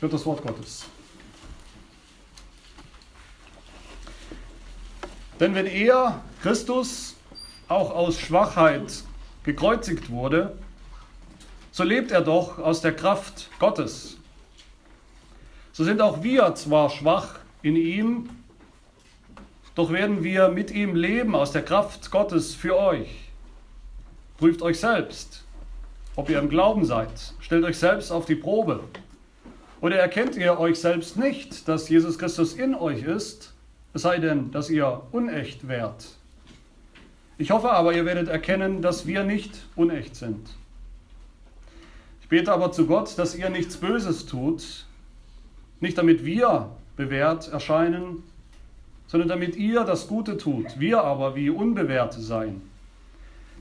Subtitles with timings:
[0.00, 0.86] wird das Wort Gottes.
[5.40, 7.16] Denn wenn er, Christus,
[7.68, 9.02] auch aus Schwachheit
[9.44, 10.56] gekreuzigt wurde,
[11.72, 14.16] so lebt er doch aus der Kraft Gottes.
[15.72, 18.30] So sind auch wir zwar schwach in ihm,
[19.74, 23.28] doch werden wir mit ihm leben aus der Kraft Gottes für euch.
[24.38, 25.44] Prüft euch selbst,
[26.14, 27.34] ob ihr im Glauben seid.
[27.40, 28.80] Stellt euch selbst auf die Probe.
[29.86, 33.54] Oder erkennt ihr euch selbst nicht, dass Jesus Christus in euch ist,
[33.94, 36.08] es sei denn, dass ihr unecht wärt?
[37.38, 40.50] Ich hoffe aber, ihr werdet erkennen, dass wir nicht unecht sind.
[42.20, 44.86] Ich bete aber zu Gott, dass ihr nichts Böses tut,
[45.78, 48.24] nicht damit wir bewährt erscheinen,
[49.06, 52.60] sondern damit ihr das Gute tut, wir aber wie Unbewährte seien.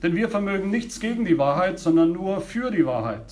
[0.02, 3.32] Denn wir vermögen nichts gegen die Wahrheit, sondern nur für die Wahrheit.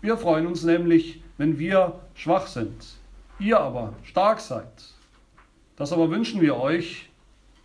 [0.00, 2.84] Wir freuen uns nämlich, wenn wir schwach sind,
[3.38, 4.66] ihr aber stark seid.
[5.76, 7.08] Das aber wünschen wir euch,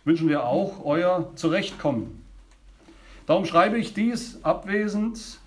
[0.04, 2.24] wünschen wir auch euer Zurechtkommen.
[3.26, 5.40] Darum schreibe ich dies abwesend,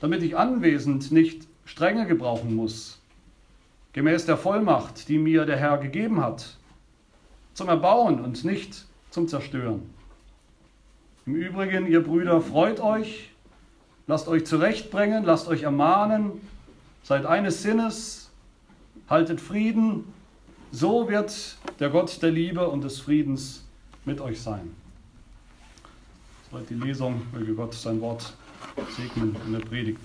[0.00, 3.00] damit ich anwesend nicht strenge gebrauchen muss,
[3.92, 6.56] gemäß der Vollmacht, die mir der Herr gegeben hat,
[7.54, 9.90] zum Erbauen und nicht zum Zerstören.
[11.26, 13.30] Im Übrigen, ihr Brüder, freut euch,
[14.06, 16.40] lasst euch zurechtbringen, lasst euch ermahnen,
[17.06, 18.30] seid eines Sinnes,
[19.08, 20.12] haltet Frieden,
[20.72, 23.64] so wird der Gott der Liebe und des Friedens
[24.04, 24.74] mit euch sein.
[26.50, 28.34] Soweit die Lesung, möge Gott sein Wort
[28.96, 30.00] segnen in der Predigt.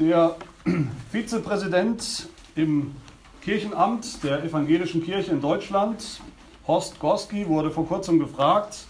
[0.00, 0.34] Der
[1.12, 2.96] Vizepräsident im
[3.42, 6.20] Kirchenamt der Evangelischen Kirche in Deutschland,
[6.66, 8.86] Horst Gorski, wurde vor kurzem gefragt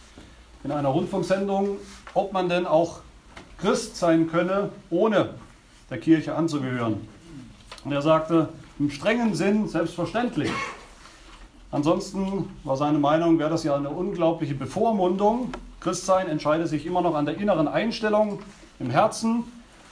[0.65, 1.77] in einer Rundfunksendung,
[2.15, 3.01] ob man denn auch
[3.59, 5.31] Christ sein könne, ohne
[5.91, 7.07] der Kirche anzugehören.
[7.85, 10.51] Und er sagte, im strengen Sinn selbstverständlich.
[11.71, 15.53] Ansonsten war seine Meinung, wäre das ja eine unglaubliche Bevormundung.
[15.79, 18.41] Christsein entscheide sich immer noch an der inneren Einstellung
[18.79, 19.45] im Herzen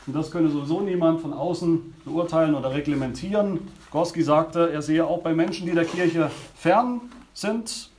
[0.07, 3.61] und das könne sowieso niemand von außen beurteilen oder reglementieren.
[3.91, 7.03] Gorski sagte, er sehe auch bei Menschen, die der Kirche fern
[7.35, 7.91] sind,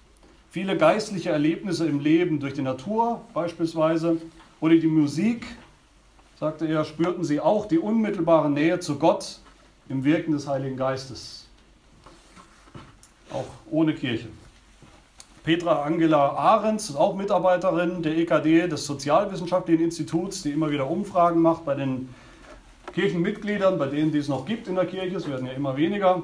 [0.51, 4.17] viele geistliche Erlebnisse im Leben durch die Natur beispielsweise
[4.59, 5.45] oder die Musik,
[6.39, 9.39] sagte er, spürten sie auch die unmittelbare Nähe zu Gott
[9.89, 11.45] im Wirken des Heiligen Geistes.
[13.31, 14.27] Auch ohne Kirche.
[15.43, 21.41] Petra Angela Ahrens ist auch Mitarbeiterin der EKD, des Sozialwissenschaftlichen Instituts, die immer wieder Umfragen
[21.41, 22.13] macht bei den
[22.93, 26.23] Kirchenmitgliedern, bei denen, die es noch gibt in der Kirche, es werden ja immer weniger,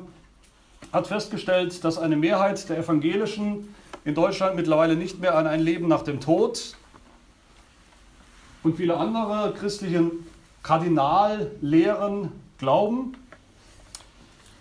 [0.92, 3.75] hat festgestellt, dass eine Mehrheit der Evangelischen
[4.06, 6.76] in Deutschland mittlerweile nicht mehr an ein Leben nach dem Tod
[8.64, 10.28] und viele andere christlichen
[10.64, 13.16] Kardinallehren glauben.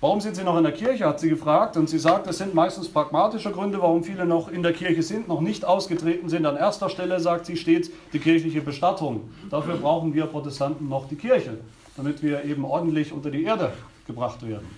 [0.00, 1.78] Warum sind Sie noch in der Kirche, hat sie gefragt.
[1.78, 5.28] Und sie sagt, es sind meistens pragmatische Gründe, warum viele noch in der Kirche sind,
[5.28, 6.44] noch nicht ausgetreten sind.
[6.44, 9.31] An erster Stelle, sagt sie, steht die kirchliche Bestattung.
[9.49, 11.56] Dafür brauchen wir Protestanten noch die Kirche,
[11.97, 13.72] damit wir eben ordentlich unter die Erde
[14.06, 14.69] gebracht werden.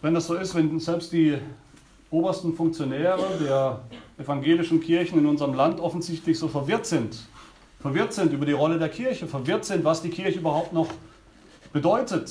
[0.00, 1.36] Wenn das so ist, wenn selbst die
[2.10, 3.80] obersten Funktionäre der
[4.18, 7.16] evangelischen Kirchen in unserem Land offensichtlich so verwirrt sind,
[7.80, 10.88] verwirrt sind über die Rolle der Kirche, verwirrt sind, was die Kirche überhaupt noch
[11.72, 12.30] bedeutet,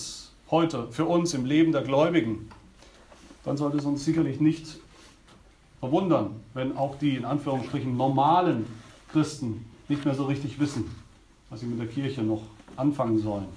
[0.51, 2.49] heute für uns im Leben der Gläubigen,
[3.45, 4.77] dann sollte es uns sicherlich nicht
[5.79, 8.65] verwundern, wenn auch die in Anführungsstrichen normalen
[9.11, 10.85] Christen nicht mehr so richtig wissen,
[11.49, 12.41] was sie mit der Kirche noch
[12.75, 13.47] anfangen sollen.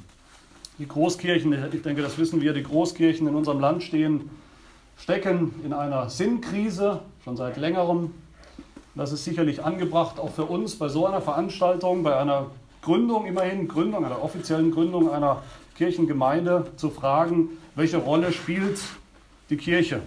[0.79, 4.31] Die Großkirchen, ich denke, das wissen wir, die Großkirchen in unserem Land stehen,
[4.97, 8.13] stecken in einer Sinnkrise schon seit längerem.
[8.95, 12.51] Das ist sicherlich angebracht, auch für uns bei so einer Veranstaltung, bei einer
[12.83, 15.43] Gründung immerhin, Gründung, einer offiziellen Gründung einer
[15.77, 18.81] Kirchengemeinde zu fragen, welche Rolle spielt
[19.51, 20.01] die Kirche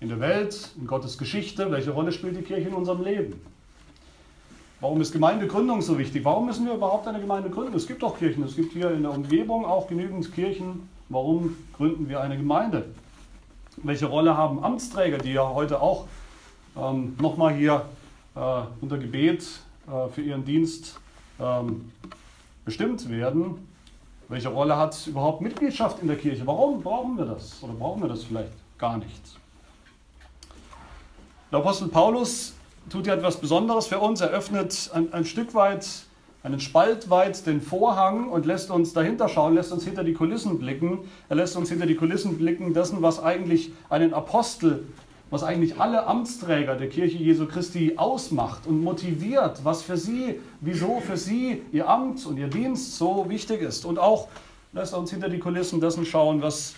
[0.00, 3.40] in der Welt, in Gottes Geschichte, welche Rolle spielt die Kirche in unserem Leben?
[4.80, 6.24] Warum ist Gemeindegründung so wichtig?
[6.24, 7.74] Warum müssen wir überhaupt eine Gemeinde gründen?
[7.74, 10.88] Es gibt doch Kirchen, es gibt hier in der Umgebung auch genügend Kirchen.
[11.08, 12.86] Warum gründen wir eine Gemeinde?
[13.82, 16.06] Welche Rolle haben Amtsträger, die ja heute auch
[16.76, 17.84] ähm, nochmal hier
[18.36, 19.44] äh, unter Gebet
[19.86, 20.98] äh, für ihren Dienst
[21.40, 21.92] ähm,
[22.64, 23.66] bestimmt werden?
[24.28, 26.46] Welche Rolle hat überhaupt Mitgliedschaft in der Kirche?
[26.46, 27.62] Warum brauchen wir das?
[27.62, 29.38] Oder brauchen wir das vielleicht gar nicht?
[31.50, 32.54] Der Apostel Paulus
[32.88, 34.20] tut ja etwas Besonderes für uns.
[34.20, 35.86] Er öffnet ein, ein Stück weit,
[36.44, 40.58] einen Spalt weit den Vorhang und lässt uns dahinter schauen, lässt uns hinter die Kulissen
[40.58, 41.00] blicken.
[41.28, 44.84] Er lässt uns hinter die Kulissen blicken dessen, was eigentlich einen Apostel
[45.30, 51.00] was eigentlich alle Amtsträger der Kirche Jesu Christi ausmacht und motiviert, was für sie, wieso
[51.00, 53.84] für sie ihr Amt und ihr Dienst so wichtig ist.
[53.84, 54.28] Und auch
[54.72, 56.74] lässt er uns hinter die Kulissen dessen schauen, was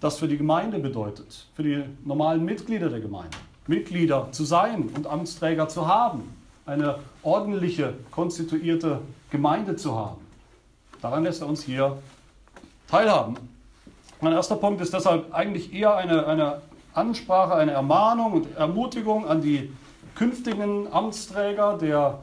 [0.00, 3.38] das für die Gemeinde bedeutet, für die normalen Mitglieder der Gemeinde.
[3.66, 6.24] Mitglieder zu sein und Amtsträger zu haben,
[6.68, 9.00] eine ordentliche, konstituierte
[9.30, 10.18] Gemeinde zu haben.
[11.00, 11.98] Daran lässt er uns hier
[12.88, 13.36] teilhaben.
[14.20, 16.62] Mein erster Punkt ist deshalb eigentlich eher eine, eine
[16.94, 19.72] Ansprache, eine Ermahnung und Ermutigung an die
[20.14, 22.18] künftigen Amtsträger der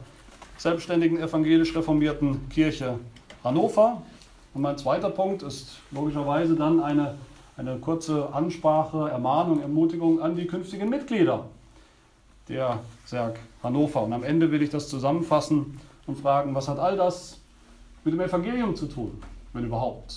[0.58, 2.98] selbstständigen evangelisch reformierten Kirche
[3.42, 4.02] Hannover.
[4.54, 7.16] Und mein zweiter Punkt ist logischerweise dann eine
[7.56, 11.44] eine kurze Ansprache, Ermahnung, Ermutigung an die künftigen Mitglieder
[12.48, 14.02] der Serg Hannover.
[14.02, 17.38] Und am Ende will ich das zusammenfassen und fragen, was hat all das
[18.04, 19.20] mit dem Evangelium zu tun,
[19.52, 20.14] wenn überhaupt?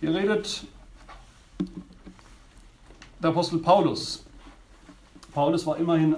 [0.00, 0.64] Hier redet
[3.22, 4.24] der Apostel Paulus.
[5.32, 6.16] Paulus war immerhin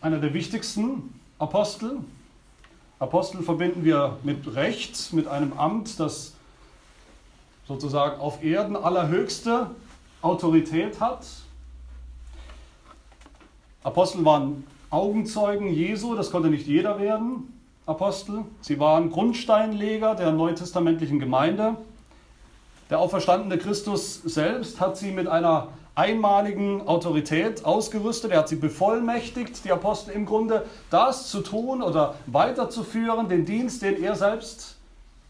[0.00, 1.98] einer der wichtigsten Apostel.
[2.98, 6.34] Apostel verbinden wir mit Recht, mit einem Amt, das
[7.68, 9.70] sozusagen auf Erden allerhöchste
[10.22, 11.26] Autorität hat.
[13.82, 18.44] Apostel waren Augenzeugen Jesu, das konnte nicht jeder werden, Apostel.
[18.60, 21.76] Sie waren Grundsteinleger der neutestamentlichen Gemeinde.
[22.90, 28.32] Der auferstandene Christus selbst hat sie mit einer einmaligen Autorität ausgerüstet.
[28.32, 33.82] Er hat sie bevollmächtigt, die Apostel im Grunde das zu tun oder weiterzuführen, den Dienst,
[33.82, 34.76] den er selbst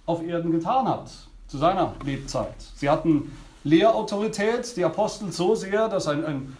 [0.06, 1.10] auf Erden getan hat
[1.48, 2.54] zu seiner Lebzeit.
[2.76, 6.56] Sie hatten Lehrautorität, die Apostel so sehr, dass ein, ein,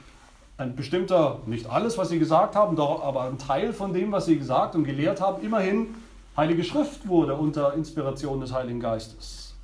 [0.61, 4.27] ein bestimmter, nicht alles, was sie gesagt haben, doch, aber ein Teil von dem, was
[4.27, 5.95] sie gesagt und gelehrt haben, immerhin
[6.37, 9.55] Heilige Schrift wurde unter Inspiration des Heiligen Geistes.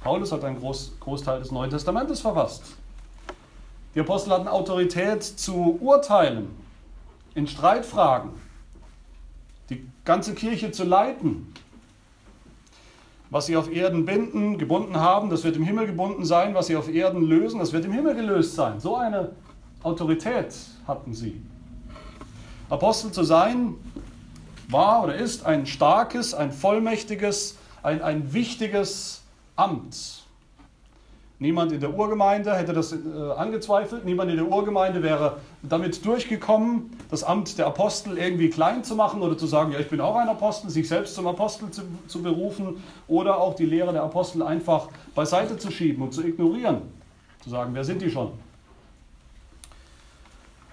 [0.00, 2.62] Paulus hat einen Groß, Großteil des Neuen Testamentes verfasst.
[3.94, 6.50] Die Apostel hatten Autorität zu urteilen
[7.34, 8.30] in Streitfragen,
[9.70, 11.52] die ganze Kirche zu leiten,
[13.30, 16.54] was sie auf Erden binden, gebunden haben, das wird im Himmel gebunden sein.
[16.54, 18.80] Was sie auf Erden lösen, das wird im Himmel gelöst sein.
[18.80, 19.32] So eine
[19.82, 20.54] Autorität
[20.86, 21.40] hatten sie.
[22.70, 23.74] Apostel zu sein
[24.68, 29.22] war oder ist ein starkes, ein vollmächtiges, ein, ein wichtiges
[29.56, 30.24] Amt.
[31.40, 32.96] Niemand in der Urgemeinde hätte das äh,
[33.36, 34.04] angezweifelt.
[34.04, 39.22] Niemand in der Urgemeinde wäre damit durchgekommen, das Amt der Apostel irgendwie klein zu machen
[39.22, 42.22] oder zu sagen, ja, ich bin auch ein Apostel, sich selbst zum Apostel zu, zu
[42.22, 46.82] berufen oder auch die Lehre der Apostel einfach beiseite zu schieben und zu ignorieren.
[47.44, 48.32] Zu sagen, wer sind die schon?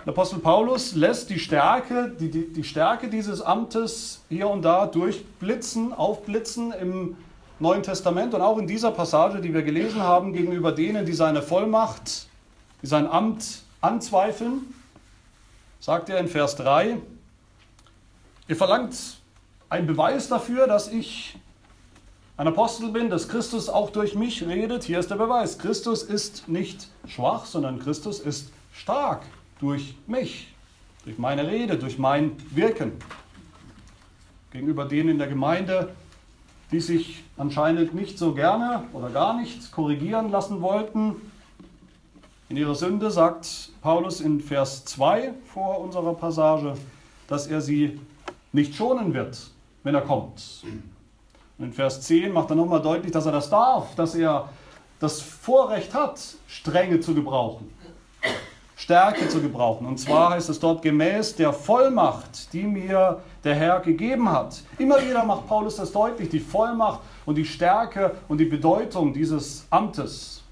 [0.06, 4.86] Der Apostel Paulus lässt die Stärke, die, die, die Stärke dieses Amtes hier und da
[4.86, 7.18] durchblitzen, aufblitzen im
[7.58, 11.42] Neuen Testament und auch in dieser Passage, die wir gelesen haben, gegenüber denen, die seine
[11.42, 12.28] Vollmacht,
[12.84, 14.76] die sein Amt anzweifeln,
[15.80, 16.98] sagt er in Vers 3,
[18.48, 18.96] ihr verlangt
[19.70, 21.36] einen Beweis dafür, dass ich
[22.38, 24.84] ein Apostel bin, dass Christus auch durch mich redet.
[24.84, 25.58] Hier ist der Beweis.
[25.58, 29.24] Christus ist nicht schwach, sondern Christus ist stark
[29.60, 30.54] durch mich,
[31.04, 32.94] durch meine Rede, durch mein Wirken.
[34.52, 35.94] Gegenüber denen in der Gemeinde,
[36.72, 41.16] die sich anscheinend nicht so gerne oder gar nicht korrigieren lassen wollten.
[42.50, 46.76] In ihrer Sünde sagt Paulus in Vers 2 vor unserer Passage,
[47.28, 48.00] dass er sie
[48.52, 49.50] nicht schonen wird,
[49.84, 50.64] wenn er kommt.
[51.58, 54.50] Und in Vers 10 macht er nochmal deutlich, dass er das darf, dass er
[55.00, 57.70] das Vorrecht hat, Strenge zu gebrauchen.
[58.76, 59.88] Stärke zu gebrauchen.
[59.88, 64.62] Und zwar heißt es dort gemäß der Vollmacht, die mir der Herr gegeben hat.
[64.78, 69.66] Immer wieder macht Paulus das deutlich, die Vollmacht und die Stärke und die Bedeutung dieses
[69.70, 70.44] Amtes.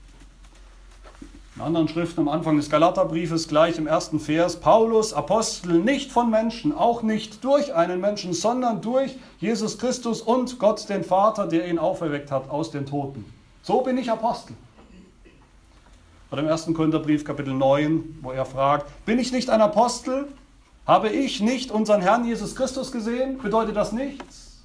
[1.55, 6.31] In anderen Schriften am Anfang des Galaterbriefes gleich im ersten Vers, Paulus, Apostel, nicht von
[6.31, 11.67] Menschen, auch nicht durch einen Menschen, sondern durch Jesus Christus und Gott den Vater, der
[11.67, 13.23] ihn auferweckt hat aus den Toten.
[13.61, 14.55] So bin ich Apostel.
[16.33, 16.65] Oder im 1.
[16.73, 20.29] Korintherbrief Kapitel 9, wo er fragt, bin ich nicht ein Apostel?
[20.87, 23.37] Habe ich nicht unseren Herrn Jesus Christus gesehen?
[23.37, 24.63] Bedeutet das nichts?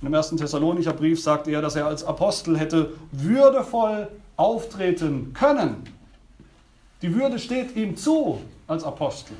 [0.00, 0.30] Und Im 1.
[0.30, 5.84] Thessalonicher Brief sagt er, dass er als Apostel hätte würdevoll auftreten können.
[7.00, 9.36] Die Würde steht ihm zu als Apostel.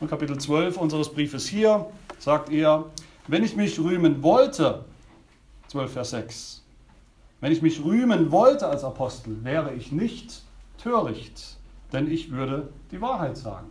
[0.00, 1.86] Und Kapitel 12 unseres Briefes hier
[2.18, 2.86] sagt er,
[3.28, 4.84] wenn ich mich rühmen wollte,
[5.68, 6.65] 12 Vers 6,
[7.40, 10.42] wenn ich mich rühmen wollte als Apostel, wäre ich nicht
[10.78, 11.56] töricht,
[11.92, 13.70] denn ich würde die Wahrheit sagen.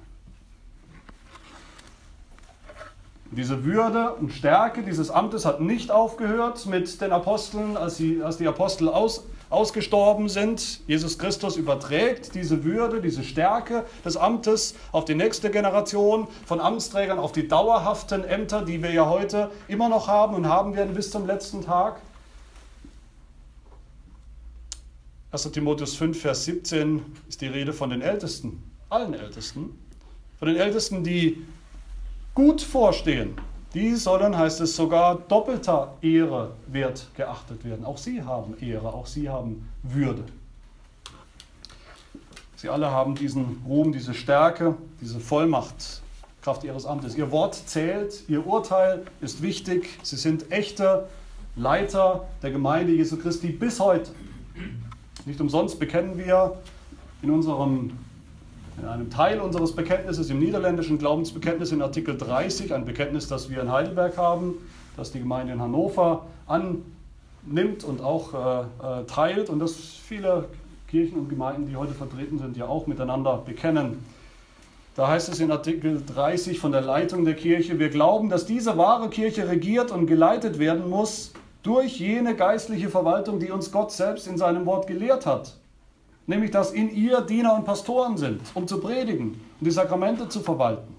[3.31, 8.37] Diese Würde und Stärke dieses Amtes hat nicht aufgehört mit den Aposteln, als, sie, als
[8.37, 10.81] die Apostel aus, ausgestorben sind.
[10.87, 17.19] Jesus Christus überträgt diese Würde, diese Stärke des Amtes auf die nächste Generation von Amtsträgern,
[17.19, 21.11] auf die dauerhaften Ämter, die wir ja heute immer noch haben und haben werden bis
[21.11, 21.97] zum letzten Tag.
[25.35, 25.51] 1.
[25.51, 29.77] Timotheus 5, Vers 17 ist die Rede von den Ältesten, allen Ältesten,
[30.39, 31.45] von den Ältesten, die
[32.33, 33.33] gut vorstehen,
[33.73, 37.83] die sollen, heißt es sogar, doppelter Ehre wert geachtet werden.
[37.83, 40.23] Auch sie haben Ehre, auch sie haben Würde.
[42.55, 46.01] Sie alle haben diesen Ruhm, diese Stärke, diese Vollmacht,
[46.43, 47.13] Kraft ihres Amtes.
[47.17, 49.99] Ihr Wort zählt, ihr Urteil ist wichtig.
[50.01, 51.09] Sie sind echte
[51.57, 54.11] Leiter der Gemeinde Jesu Christi bis heute.
[55.25, 56.57] Nicht umsonst bekennen wir
[57.21, 57.91] in unserem
[58.77, 63.61] in einem Teil unseres Bekenntnisses, im niederländischen Glaubensbekenntnis in Artikel 30, ein Bekenntnis, das wir
[63.61, 64.55] in Heidelberg haben,
[64.97, 68.61] das die Gemeinde in Hannover annimmt und auch äh,
[69.01, 70.49] äh, teilt und das viele
[70.89, 74.05] Kirchen und Gemeinden, die heute vertreten sind, ja auch miteinander bekennen.
[74.95, 78.77] Da heißt es in Artikel 30 von der Leitung der Kirche, wir glauben, dass diese
[78.77, 81.31] wahre Kirche regiert und geleitet werden muss
[81.65, 85.57] durch jene geistliche Verwaltung, die uns Gott selbst in seinem Wort gelehrt hat
[86.27, 90.39] nämlich dass in ihr Diener und Pastoren sind, um zu predigen und die Sakramente zu
[90.39, 90.95] verwalten.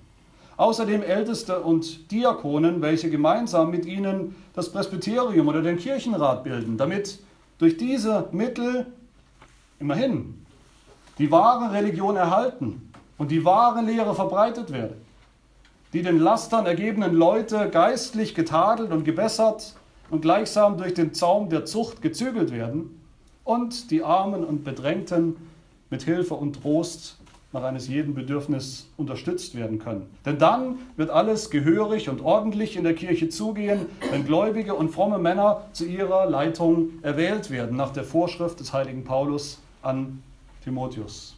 [0.57, 7.19] Außerdem Älteste und Diakonen, welche gemeinsam mit ihnen das Presbyterium oder den Kirchenrat bilden, damit
[7.59, 8.87] durch diese Mittel
[9.79, 10.47] immerhin
[11.19, 14.97] die wahre Religion erhalten und die wahre Lehre verbreitet werde,
[15.93, 19.75] die den Lastern ergebenen Leute geistlich getadelt und gebessert
[20.11, 23.01] und gleichsam durch den Zaum der Zucht gezügelt werden
[23.45, 25.37] und die Armen und Bedrängten
[25.91, 27.19] mit Hilfe und Trost
[27.53, 30.11] nach eines jeden Bedürfnis unterstützt werden können.
[30.27, 35.19] Denn dann wird alles gehörig und ordentlich in der Kirche zugehen, wenn gläubige und fromme
[35.19, 40.23] Männer zu ihrer Leitung erwählt werden, nach der Vorschrift des heiligen Paulus an
[40.65, 41.37] Timotheus.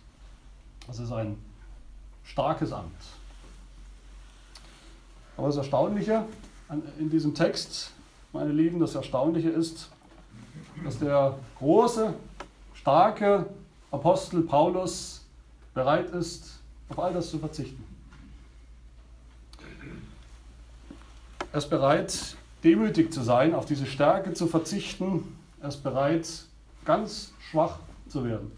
[0.87, 1.37] Das ist ein
[2.25, 2.91] starkes Amt.
[5.37, 6.25] Aber das Erstaunliche
[6.99, 7.93] in diesem Text,
[8.39, 9.91] meine Lieben, das Erstaunliche ist,
[10.85, 12.15] dass der große,
[12.73, 13.47] starke
[13.91, 15.25] Apostel Paulus
[15.75, 17.85] bereit ist, auf all das zu verzichten.
[21.51, 25.37] Er ist bereit, demütig zu sein, auf diese Stärke zu verzichten.
[25.61, 26.29] Er ist bereit,
[26.85, 28.53] ganz schwach zu werden.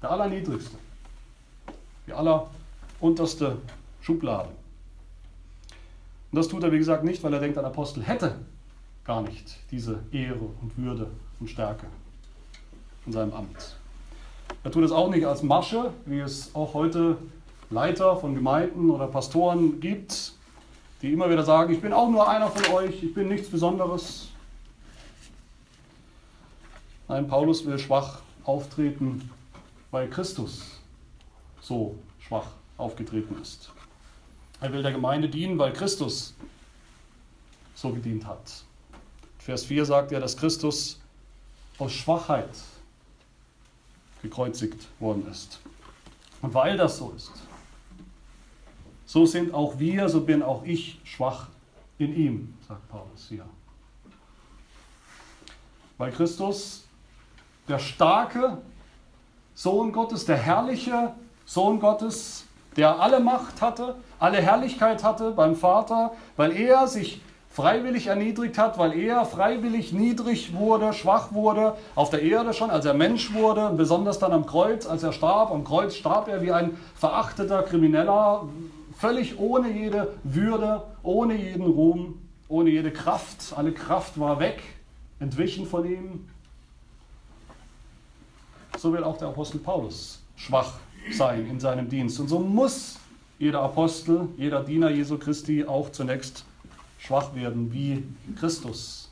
[0.00, 0.78] Der Allerniedrigste.
[2.06, 3.58] Die allerunterste
[4.00, 4.48] Schublade.
[6.32, 8.36] Und das tut er, wie gesagt, nicht, weil er denkt, ein Apostel hätte
[9.04, 11.08] gar nicht diese Ehre und Würde
[11.40, 11.86] und Stärke
[13.06, 13.76] in seinem Amt.
[14.62, 17.16] Er tut es auch nicht als Masche, wie es auch heute
[17.70, 20.32] Leiter von Gemeinden oder Pastoren gibt,
[21.02, 24.28] die immer wieder sagen, ich bin auch nur einer von euch, ich bin nichts Besonderes.
[27.08, 29.30] Nein, Paulus will schwach auftreten,
[29.90, 30.78] weil Christus
[31.60, 32.46] so schwach
[32.76, 33.72] aufgetreten ist.
[34.60, 36.34] Er will der Gemeinde dienen, weil Christus
[37.74, 38.64] so gedient hat.
[39.38, 41.00] Vers 4 sagt er, dass Christus
[41.78, 42.50] aus Schwachheit
[44.22, 45.60] gekreuzigt worden ist.
[46.42, 47.32] Und weil das so ist,
[49.06, 51.48] so sind auch wir, so bin auch ich schwach
[51.98, 53.46] in ihm, sagt Paulus hier.
[55.98, 56.84] Weil Christus
[57.66, 58.58] der starke
[59.54, 61.14] Sohn Gottes, der herrliche
[61.44, 62.44] Sohn Gottes,
[62.76, 68.78] der alle Macht hatte, alle Herrlichkeit hatte beim Vater, weil er sich freiwillig erniedrigt hat,
[68.78, 73.70] weil er freiwillig niedrig wurde, schwach wurde, auf der Erde schon, als er Mensch wurde,
[73.76, 75.50] besonders dann am Kreuz, als er starb.
[75.50, 78.48] Am Kreuz starb er wie ein verachteter Krimineller,
[78.96, 83.52] völlig ohne jede Würde, ohne jeden Ruhm, ohne jede Kraft.
[83.56, 84.62] Alle Kraft war weg,
[85.18, 86.28] entwichen von ihm.
[88.78, 90.74] So will auch der Apostel Paulus schwach
[91.14, 92.20] sein in seinem Dienst.
[92.20, 92.98] Und so muss
[93.38, 96.44] jeder Apostel, jeder Diener Jesu Christi auch zunächst
[96.98, 98.04] schwach werden wie
[98.38, 99.10] Christus.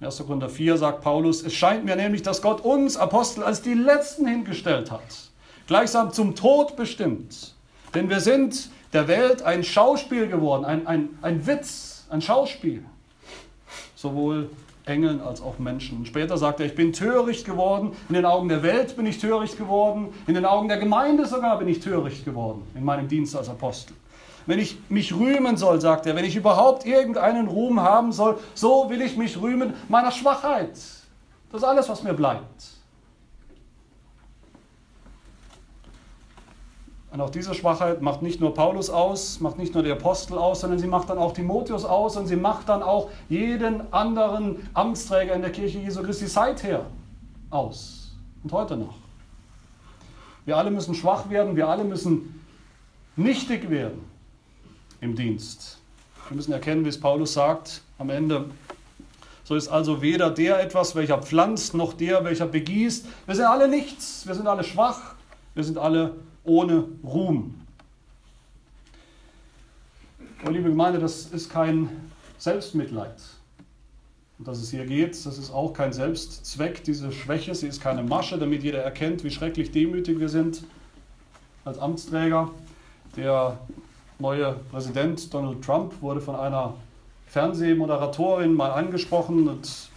[0.00, 0.18] 1.
[0.18, 4.26] Korinther 4 sagt Paulus, es scheint mir nämlich, dass Gott uns Apostel als die Letzten
[4.26, 5.02] hingestellt hat,
[5.66, 7.54] gleichsam zum Tod bestimmt.
[7.94, 12.84] Denn wir sind der Welt ein Schauspiel geworden, ein, ein, ein Witz, ein Schauspiel.
[13.96, 14.50] Sowohl
[14.88, 16.06] Engeln als auch Menschen.
[16.06, 19.58] Später sagt er, ich bin töricht geworden, in den Augen der Welt bin ich töricht
[19.58, 23.48] geworden, in den Augen der Gemeinde sogar bin ich töricht geworden, in meinem Dienst als
[23.48, 23.94] Apostel
[24.48, 28.88] wenn ich mich rühmen soll, sagt er, wenn ich überhaupt irgendeinen Ruhm haben soll, so
[28.88, 30.70] will ich mich rühmen meiner Schwachheit.
[30.70, 32.77] Das ist alles, was mir bleibt.
[37.10, 40.60] Und auch diese Schwachheit macht nicht nur Paulus aus, macht nicht nur die Apostel aus,
[40.60, 45.34] sondern sie macht dann auch Timotheus aus und sie macht dann auch jeden anderen Amtsträger
[45.34, 46.84] in der Kirche Jesu Christi seither
[47.48, 48.12] aus.
[48.44, 48.94] Und heute noch.
[50.44, 52.44] Wir alle müssen schwach werden, wir alle müssen
[53.16, 54.04] nichtig werden
[55.00, 55.78] im Dienst.
[56.28, 58.50] Wir müssen erkennen, wie es Paulus sagt am Ende.
[59.44, 63.06] So ist also weder der etwas, welcher pflanzt, noch der, welcher begießt.
[63.24, 65.14] Wir sind alle nichts, wir sind alle schwach,
[65.54, 66.16] wir sind alle
[66.48, 67.54] ohne Ruhm.
[70.44, 71.88] Und liebe Gemeinde, das ist kein
[72.38, 73.16] Selbstmitleid.
[74.38, 77.54] Und dass es hier geht, das ist auch kein Selbstzweck, diese Schwäche.
[77.54, 80.62] Sie ist keine Masche, damit jeder erkennt, wie schrecklich demütig wir sind
[81.64, 82.50] als Amtsträger.
[83.16, 83.58] Der
[84.20, 86.74] neue Präsident Donald Trump wurde von einer
[87.26, 89.90] Fernsehmoderatorin mal angesprochen und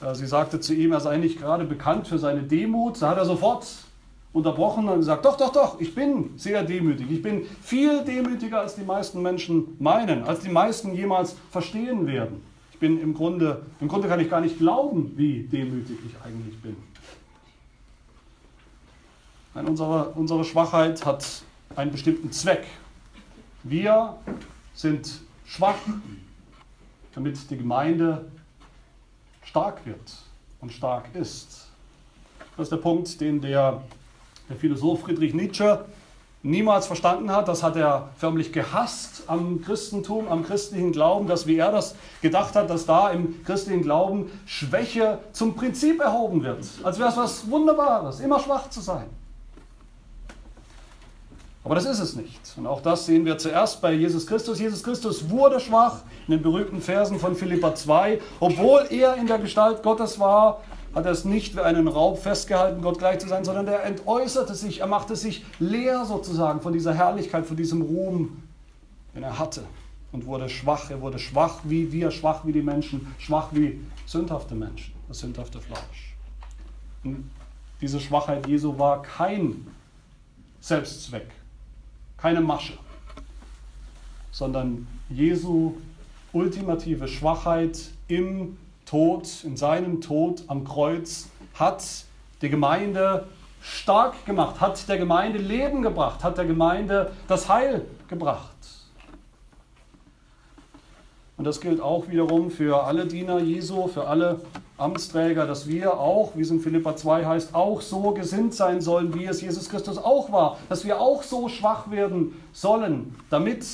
[0.00, 3.00] äh, sie sagte zu ihm, er sei nicht gerade bekannt für seine Demut.
[3.00, 3.66] Da hat er sofort
[4.34, 7.06] unterbrochen und gesagt, doch, doch, doch, ich bin sehr demütig.
[7.08, 12.42] Ich bin viel demütiger, als die meisten Menschen meinen, als die meisten jemals verstehen werden.
[12.72, 16.60] Ich bin im Grunde, im Grunde kann ich gar nicht glauben, wie demütig ich eigentlich
[16.60, 16.76] bin.
[19.54, 21.24] Nein, unsere, unsere Schwachheit hat
[21.76, 22.66] einen bestimmten Zweck.
[23.62, 24.16] Wir
[24.74, 25.78] sind schwach,
[27.14, 28.24] damit die Gemeinde
[29.44, 30.12] stark wird
[30.60, 31.68] und stark ist.
[32.56, 33.80] Das ist der Punkt, den der
[34.48, 35.84] der Philosoph Friedrich Nietzsche
[36.44, 37.48] niemals verstanden hat.
[37.48, 42.54] Das hat er förmlich gehasst am Christentum, am christlichen Glauben, dass wie er das gedacht
[42.54, 46.64] hat, dass da im christlichen Glauben Schwäche zum Prinzip erhoben wird.
[46.82, 49.06] Als wäre es was Wunderbares, immer schwach zu sein.
[51.64, 52.40] Aber das ist es nicht.
[52.58, 54.60] Und auch das sehen wir zuerst bei Jesus Christus.
[54.60, 58.20] Jesus Christus wurde schwach in den berühmten Versen von Philippa 2.
[58.38, 60.60] Obwohl er in der Gestalt Gottes war,
[60.94, 64.54] hat er es nicht wie einen Raub festgehalten, Gott gleich zu sein, sondern er entäußerte
[64.54, 68.42] sich, er machte sich leer sozusagen von dieser Herrlichkeit, von diesem Ruhm,
[69.14, 69.64] den er hatte
[70.12, 70.90] und wurde schwach.
[70.90, 75.60] Er wurde schwach wie wir, schwach wie die Menschen, schwach wie sündhafte Menschen, das sündhafte
[75.60, 76.14] Fleisch.
[77.02, 77.30] Und
[77.80, 79.66] diese Schwachheit Jesu war kein
[80.60, 81.26] Selbstzweck,
[82.16, 82.74] keine Masche,
[84.30, 85.74] sondern Jesu
[86.32, 91.84] ultimative Schwachheit im Tod, in seinem Tod am Kreuz, hat
[92.42, 93.26] die Gemeinde
[93.60, 98.50] stark gemacht, hat der Gemeinde Leben gebracht, hat der Gemeinde das Heil gebracht.
[101.36, 104.40] Und das gilt auch wiederum für alle Diener Jesu, für alle
[104.76, 109.14] Amtsträger, dass wir auch, wie es in Philippa 2 heißt, auch so gesinnt sein sollen,
[109.14, 110.58] wie es Jesus Christus auch war.
[110.68, 113.66] Dass wir auch so schwach werden sollen, damit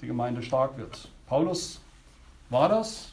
[0.00, 1.08] die Gemeinde stark wird.
[1.28, 1.80] Paulus
[2.50, 3.12] war das,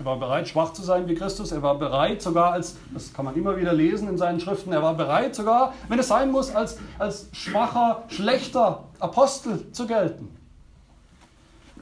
[0.00, 1.52] er war bereit, schwach zu sein wie Christus.
[1.52, 4.82] Er war bereit, sogar als, das kann man immer wieder lesen in seinen Schriften, er
[4.82, 10.34] war bereit, sogar, wenn es sein muss, als, als schwacher, schlechter Apostel zu gelten.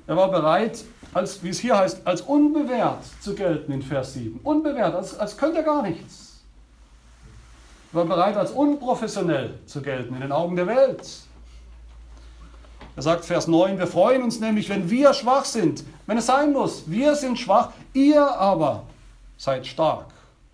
[0.09, 4.41] Er war bereit, als, wie es hier heißt, als unbewährt zu gelten in Vers 7.
[4.43, 6.41] Unbewährt, als, als könnte er gar nichts.
[7.93, 11.07] Er war bereit, als unprofessionell zu gelten in den Augen der Welt.
[12.99, 16.53] Er sagt Vers 9, wir freuen uns nämlich, wenn wir schwach sind, wenn es sein
[16.53, 16.83] muss.
[16.91, 18.87] Wir sind schwach, ihr aber
[19.37, 20.07] seid stark.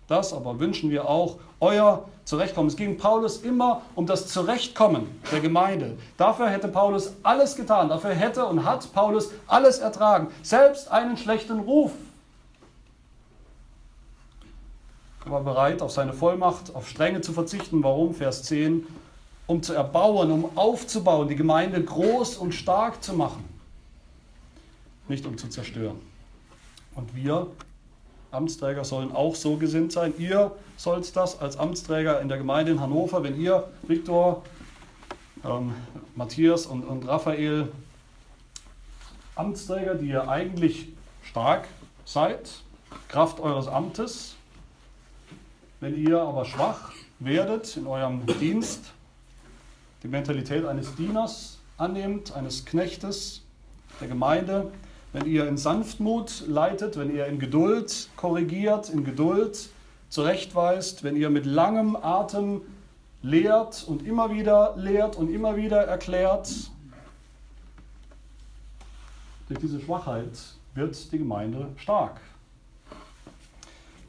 [0.07, 2.67] Das aber wünschen wir auch, euer Zurechtkommen.
[2.67, 5.97] Es ging Paulus immer um das Zurechtkommen der Gemeinde.
[6.17, 7.89] Dafür hätte Paulus alles getan.
[7.89, 10.27] Dafür hätte und hat Paulus alles ertragen.
[10.43, 11.93] Selbst einen schlechten Ruf.
[15.25, 17.81] Er war bereit, auf seine Vollmacht, auf Strenge zu verzichten.
[17.83, 18.13] Warum?
[18.13, 18.85] Vers 10
[19.47, 23.43] um zu erbauen, um aufzubauen, die Gemeinde groß und stark zu machen,
[25.07, 25.99] nicht um zu zerstören.
[26.95, 27.47] Und wir
[28.31, 30.13] Amtsträger sollen auch so gesinnt sein.
[30.17, 34.43] Ihr sollt das als Amtsträger in der Gemeinde in Hannover, wenn ihr, Viktor,
[35.43, 35.73] ähm,
[36.15, 37.69] Matthias und, und Raphael,
[39.35, 40.89] Amtsträger, die ihr eigentlich
[41.23, 41.67] stark
[42.05, 42.61] seid,
[43.07, 44.35] Kraft eures Amtes,
[45.79, 48.91] wenn ihr aber schwach werdet in eurem Dienst,
[50.03, 53.41] die Mentalität eines Dieners annehmt, eines Knechtes
[53.99, 54.71] der Gemeinde,
[55.13, 59.69] wenn ihr in Sanftmut leitet, wenn ihr in Geduld korrigiert, in Geduld
[60.09, 62.61] zurechtweist, wenn ihr mit langem Atem
[63.21, 66.49] lehrt und immer wieder lehrt und immer wieder erklärt,
[69.47, 70.37] durch diese Schwachheit
[70.73, 72.19] wird die Gemeinde stark.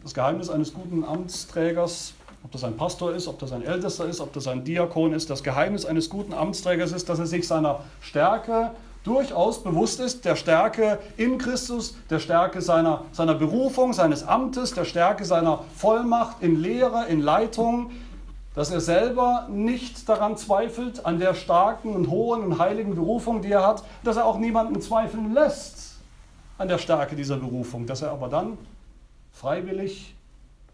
[0.03, 2.14] Das Geheimnis eines guten Amtsträgers
[2.47, 5.29] ob das ein Pastor ist, ob das ein Ältester ist, ob das ein Diakon ist.
[5.31, 8.71] Das Geheimnis eines guten Amtsträgers ist, dass er sich seiner Stärke
[9.03, 14.85] durchaus bewusst ist, der Stärke in Christus, der Stärke seiner, seiner Berufung, seines Amtes, der
[14.85, 17.91] Stärke seiner Vollmacht in Lehre, in Leitung,
[18.55, 23.51] dass er selber nicht daran zweifelt, an der starken und hohen und heiligen Berufung, die
[23.51, 25.97] er hat, dass er auch niemanden zweifeln lässt
[26.59, 28.57] an der Stärke dieser Berufung, dass er aber dann
[29.33, 30.15] freiwillig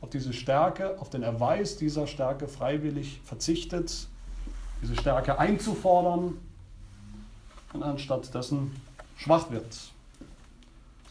[0.02, 4.08] auf diese Stärke, auf den Erweis dieser Stärke freiwillig verzichtet,
[4.82, 6.36] diese Stärke einzufordern
[7.72, 8.76] und anstatt dessen
[9.16, 9.72] schwach wird.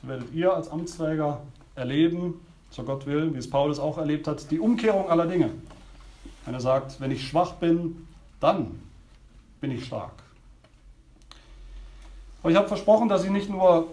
[0.01, 1.41] So werdet ihr als Amtsträger
[1.75, 5.51] erleben, so Gott will, wie es Paulus auch erlebt hat, die Umkehrung aller Dinge.
[6.45, 8.08] Wenn er sagt, wenn ich schwach bin,
[8.39, 8.82] dann
[9.62, 10.12] bin ich stark.
[12.41, 13.88] Aber ich habe versprochen, dass ich nicht nur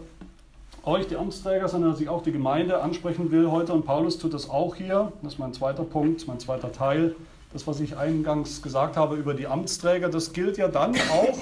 [0.89, 3.73] euch, die Amtsträger, sondern dass ich auch die Gemeinde ansprechen will heute.
[3.75, 5.13] Und Paulus tut das auch hier.
[5.23, 7.15] Das ist mein zweiter Punkt, mein zweiter Teil.
[7.53, 11.39] Das, was ich eingangs gesagt habe über die Amtsträger, das gilt ja dann auch,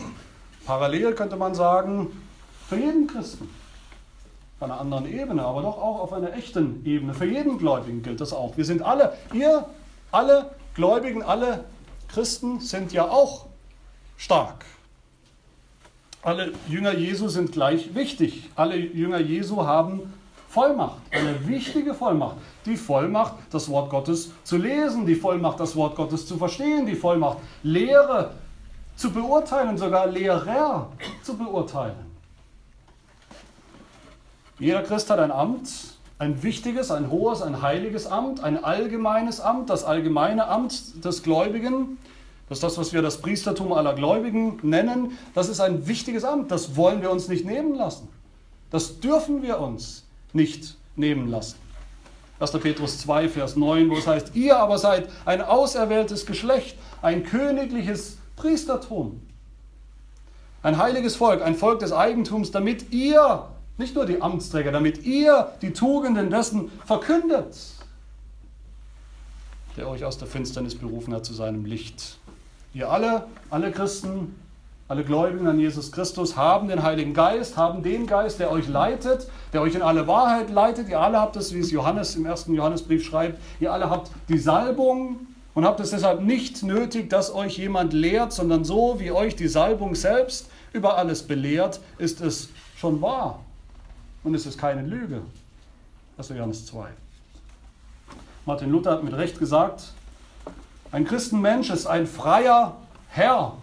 [0.66, 2.08] parallel könnte man sagen,
[2.68, 3.48] für jeden Christen.
[4.58, 7.14] Auf einer anderen Ebene, aber doch auch auf einer echten Ebene.
[7.14, 8.56] Für jeden Gläubigen gilt das auch.
[8.56, 9.66] Wir sind alle, ihr,
[10.10, 11.64] alle Gläubigen, alle
[12.08, 13.46] Christen sind ja auch
[14.16, 14.64] stark.
[16.26, 18.50] Alle Jünger Jesu sind gleich wichtig.
[18.56, 20.12] Alle Jünger Jesu haben
[20.48, 22.38] Vollmacht, eine wichtige Vollmacht.
[22.64, 26.96] Die Vollmacht, das Wort Gottes zu lesen, die Vollmacht, das Wort Gottes zu verstehen, die
[26.96, 28.32] Vollmacht, Lehre
[28.96, 30.90] zu beurteilen, sogar Lehrer
[31.22, 31.94] zu beurteilen.
[34.58, 35.68] Jeder Christ hat ein Amt,
[36.18, 41.98] ein wichtiges, ein hohes, ein heiliges Amt, ein allgemeines Amt, das allgemeine Amt des Gläubigen.
[42.48, 45.18] Das ist das, was wir das Priestertum aller Gläubigen nennen.
[45.34, 46.50] Das ist ein wichtiges Amt.
[46.50, 48.08] Das wollen wir uns nicht nehmen lassen.
[48.70, 51.56] Das dürfen wir uns nicht nehmen lassen.
[52.38, 52.52] 1.
[52.52, 58.18] Petrus 2, Vers 9, wo es heißt, ihr aber seid ein auserwähltes Geschlecht, ein königliches
[58.36, 59.22] Priestertum,
[60.62, 65.52] ein heiliges Volk, ein Volk des Eigentums, damit ihr nicht nur die Amtsträger, damit ihr
[65.62, 67.56] die Tugenden dessen verkündet,
[69.76, 72.18] der euch aus der Finsternis berufen hat zu seinem Licht.
[72.76, 74.34] Ihr alle, alle Christen,
[74.86, 79.30] alle Gläubigen an Jesus Christus haben den Heiligen Geist, haben den Geist, der euch leitet,
[79.54, 80.90] der euch in alle Wahrheit leitet.
[80.90, 84.36] Ihr alle habt es, wie es Johannes im ersten Johannesbrief schreibt, ihr alle habt die
[84.36, 85.20] Salbung
[85.54, 89.48] und habt es deshalb nicht nötig, dass euch jemand lehrt, sondern so wie euch die
[89.48, 93.40] Salbung selbst über alles belehrt, ist es schon wahr.
[94.22, 95.22] Und es ist keine Lüge.
[96.18, 96.88] Das ist Johannes 2.
[98.44, 99.94] Martin Luther hat mit Recht gesagt,
[100.92, 102.76] ein Christenmensch ist ein freier
[103.08, 103.56] Herr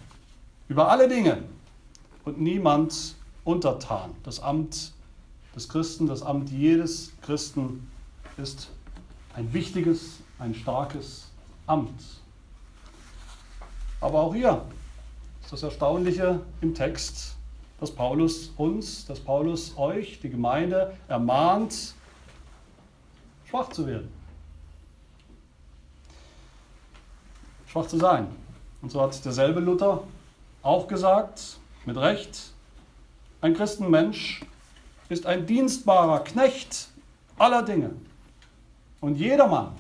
[0.68, 1.44] über alle Dinge
[2.26, 4.16] und niemand untertan.
[4.24, 4.94] Das Amt
[5.56, 7.90] des Christen, das Amt jedes Christen
[8.38, 8.70] ist
[9.36, 11.30] ein wichtiges, ein starkes
[11.68, 12.02] Amt.
[14.02, 14.64] Aber auch hier
[15.42, 17.36] ist das Erstaunliche im Text,
[17.80, 21.96] dass Paulus uns, dass Paulus euch, die Gemeinde, ermahnt,
[23.46, 24.23] schwach zu werden.
[27.74, 28.28] Schwach zu sein.
[28.84, 30.04] Und so hat derselbe Luther
[30.62, 31.58] auch gesagt,
[31.88, 32.52] mit Recht,
[33.42, 34.46] ein Christenmensch
[35.10, 36.90] ist ein dienstbarer Knecht
[37.40, 37.90] aller Dinge
[39.02, 39.72] und jedermann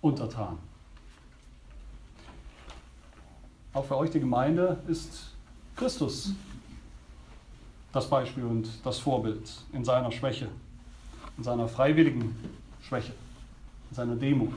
[0.00, 0.58] untertan.
[3.72, 5.30] Auch für euch die Gemeinde ist
[5.76, 6.32] Christus
[7.92, 10.48] das Beispiel und das Vorbild in seiner Schwäche,
[11.38, 12.34] in seiner freiwilligen
[12.82, 13.12] Schwäche,
[13.90, 14.52] in seiner Demut.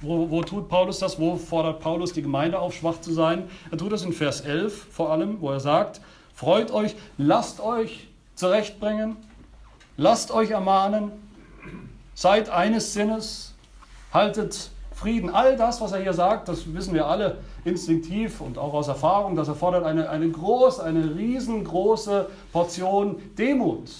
[0.00, 1.18] Wo, wo, tut Paulus das?
[1.18, 3.50] Wo fordert Paulus die Gemeinde auf, schwach zu sein?
[3.70, 6.00] Er tut das in Vers 11 vor allem, wo er sagt,
[6.34, 8.06] freut euch, lasst euch
[8.36, 9.16] zurechtbringen,
[9.96, 11.10] lasst euch ermahnen,
[12.14, 13.54] seid eines Sinnes,
[14.12, 15.30] haltet Frieden.
[15.30, 19.36] All das, was er hier sagt, das wissen wir alle instinktiv und auch aus Erfahrung,
[19.36, 23.90] das erfordert eine, eine große, eine riesengroße Portion Demut,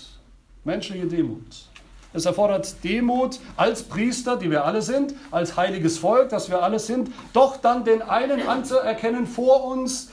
[0.64, 1.67] menschliche Demut.
[2.14, 6.78] Es erfordert Demut als Priester, die wir alle sind, als heiliges Volk, das wir alle
[6.78, 10.10] sind, doch dann den einen anzuerkennen vor uns,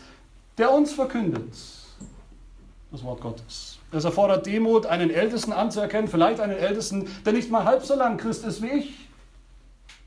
[0.57, 1.53] der uns verkündet.
[2.91, 3.79] Das Wort Gottes.
[3.91, 8.17] Es erfordert Demut, einen Ältesten anzuerkennen, vielleicht einen Ältesten, der nicht mal halb so lang
[8.17, 9.07] Christ ist wie ich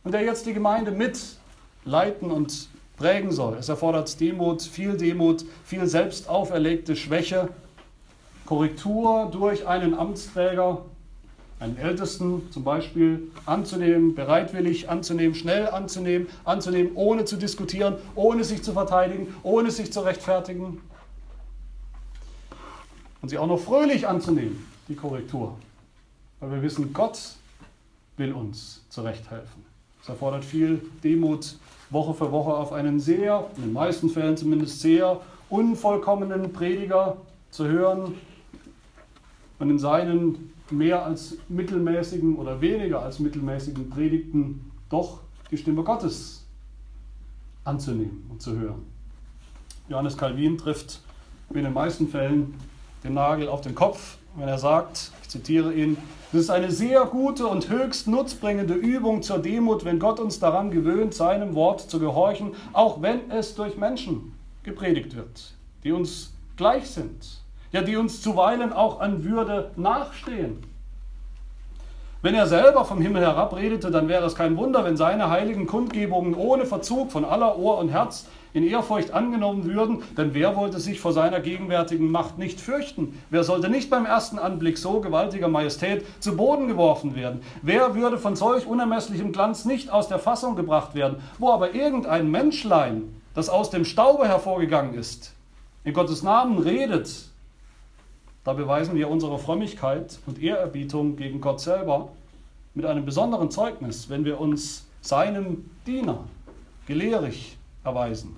[0.04, 3.56] und der jetzt die Gemeinde mitleiten und prägen soll.
[3.56, 7.48] Es erfordert Demut, viel Demut, viel selbst auferlegte Schwäche,
[8.44, 10.84] Korrektur durch einen Amtsträger,
[11.60, 18.62] einen Ältesten zum Beispiel anzunehmen, bereitwillig anzunehmen, schnell anzunehmen, anzunehmen, ohne zu diskutieren, ohne sich
[18.62, 20.80] zu verteidigen, ohne sich zu rechtfertigen.
[23.20, 25.56] Und sie auch noch fröhlich anzunehmen, die Korrektur.
[26.38, 27.18] Weil wir wissen, Gott
[28.16, 29.64] will uns zurechthelfen.
[30.00, 31.56] Es erfordert viel Demut,
[31.90, 37.16] Woche für Woche auf einen sehr, in den meisten Fällen zumindest sehr unvollkommenen Prediger
[37.50, 38.14] zu hören
[39.58, 46.46] und in seinen mehr als mittelmäßigen oder weniger als mittelmäßigen Predigten doch die Stimme Gottes
[47.64, 48.82] anzunehmen und zu hören.
[49.88, 51.00] Johannes Calvin trifft
[51.54, 52.54] in den meisten Fällen
[53.04, 55.96] den Nagel auf den Kopf, wenn er sagt, ich zitiere ihn,
[56.32, 60.70] es ist eine sehr gute und höchst nutzbringende Übung zur Demut, wenn Gott uns daran
[60.70, 65.54] gewöhnt, seinem Wort zu gehorchen, auch wenn es durch Menschen gepredigt wird,
[65.84, 67.40] die uns gleich sind,
[67.72, 70.62] ja, die uns zuweilen auch an Würde nachstehen.
[72.20, 76.34] Wenn er selber vom Himmel herabredete, dann wäre es kein Wunder, wenn seine heiligen Kundgebungen
[76.34, 80.98] ohne Verzug von aller Ohr und Herz in Ehrfurcht angenommen würden, denn wer wollte sich
[80.98, 83.20] vor seiner gegenwärtigen Macht nicht fürchten?
[83.30, 87.42] Wer sollte nicht beim ersten Anblick so gewaltiger Majestät zu Boden geworfen werden?
[87.62, 91.22] Wer würde von solch unermesslichem Glanz nicht aus der Fassung gebracht werden?
[91.38, 95.34] Wo aber irgendein Menschlein, das aus dem Staube hervorgegangen ist,
[95.84, 97.27] in Gottes Namen redet,
[98.44, 102.10] da beweisen wir unsere Frömmigkeit und Ehrerbietung gegen Gott selber
[102.74, 106.24] mit einem besonderen Zeugnis, wenn wir uns seinem Diener
[106.86, 108.36] gelehrig erweisen,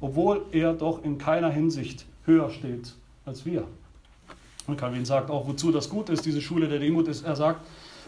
[0.00, 3.64] obwohl er doch in keiner Hinsicht höher steht als wir.
[4.66, 7.60] Und Calvin sagt auch, wozu das gut ist, diese Schule der Demut ist, er sagt,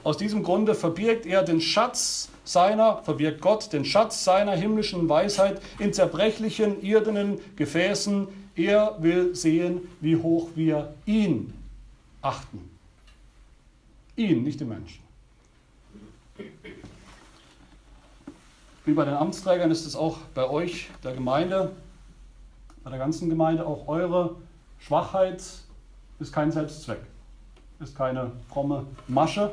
[0.04, 5.62] aus diesem Grunde verbirgt er den Schatz seiner, verbirgt Gott den Schatz seiner himmlischen Weisheit
[5.78, 8.28] in zerbrechlichen, irdenen Gefäßen.
[8.56, 11.52] Er will sehen, wie hoch wir ihn
[12.22, 12.70] achten.
[14.16, 15.02] Ihn, nicht den Menschen.
[18.84, 21.72] Wie bei den Amtsträgern ist es auch bei euch, der Gemeinde,
[22.84, 24.36] bei der ganzen Gemeinde, auch eure
[24.78, 25.42] Schwachheit
[26.20, 27.00] ist kein Selbstzweck,
[27.80, 29.50] ist keine fromme Masche.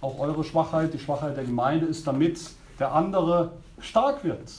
[0.00, 2.38] Auch eure Schwachheit, die Schwachheit der Gemeinde ist, damit
[2.78, 4.52] der andere stark wird.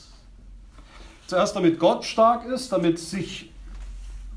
[1.27, 3.51] Zuerst damit Gott stark ist, damit sich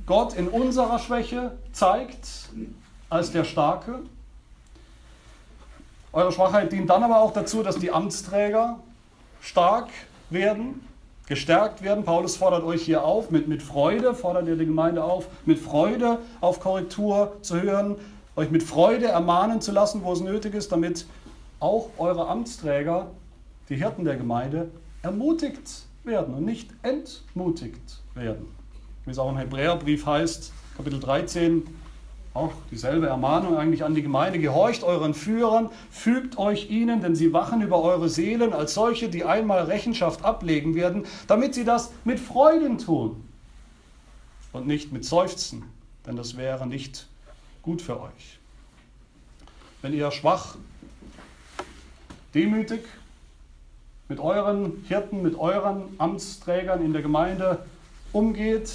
[0.07, 2.49] Gott in unserer Schwäche zeigt
[3.11, 4.01] als der Starke.
[6.13, 8.79] Eure Schwachheit dient dann aber auch dazu, dass die Amtsträger
[9.43, 9.89] stark
[10.31, 10.83] werden,
[11.27, 12.05] gestärkt werden.
[12.05, 16.19] Paulus fordert euch hier auf, mit, mit Freude fordert er die Gemeinde auf, mit Freude
[16.41, 17.97] auf Korrektur zu hören,
[18.35, 21.07] euch mit Freude ermahnen zu lassen, wo es nötig ist, damit
[21.61, 23.09] auch eure Amtsträger,
[23.69, 24.71] die Hirten der Gemeinde,
[25.03, 28.47] ermutigt werden und nicht entmutigt werden.
[29.05, 31.63] Wie es auch im Hebräerbrief heißt, Kapitel 13,
[32.35, 34.39] auch dieselbe Ermahnung eigentlich an die Gemeinde.
[34.39, 39.25] Gehorcht euren Führern, fügt euch ihnen, denn sie wachen über eure Seelen als solche, die
[39.25, 43.23] einmal Rechenschaft ablegen werden, damit sie das mit Freuden tun
[44.53, 45.65] und nicht mit Seufzen,
[46.07, 47.07] denn das wäre nicht
[47.63, 48.39] gut für euch.
[49.83, 50.57] Wenn ihr schwach,
[52.35, 52.81] demütig
[54.09, 57.65] mit euren Hirten, mit euren Amtsträgern in der Gemeinde
[58.13, 58.73] umgeht,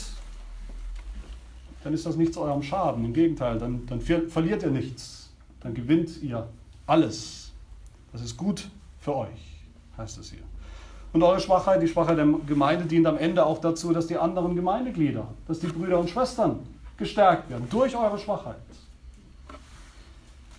[1.84, 3.04] dann ist das nicht zu eurem Schaden.
[3.04, 5.30] Im Gegenteil, dann, dann verliert ihr nichts.
[5.60, 6.48] Dann gewinnt ihr
[6.88, 7.52] alles.
[8.12, 8.70] Das ist gut
[9.00, 9.62] für euch,
[9.98, 10.44] heißt es hier.
[11.12, 14.56] Und eure Schwachheit, die Schwachheit der Gemeinde, dient am Ende auch dazu, dass die anderen
[14.56, 16.60] Gemeindeglieder, dass die Brüder und Schwestern
[16.98, 18.56] gestärkt werden durch eure Schwachheit.